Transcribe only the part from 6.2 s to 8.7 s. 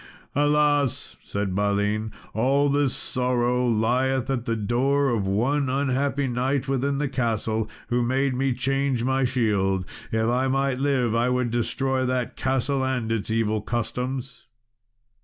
knight within the castle, who made me